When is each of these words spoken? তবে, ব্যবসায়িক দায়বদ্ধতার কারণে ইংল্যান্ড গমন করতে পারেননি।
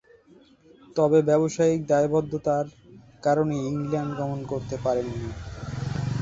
তবে, 0.95 1.19
ব্যবসায়িক 1.21 1.81
দায়বদ্ধতার 1.87 2.65
কারণে 3.23 3.55
ইংল্যান্ড 3.69 4.11
গমন 4.19 4.39
করতে 4.51 4.75
পারেননি। 4.83 5.29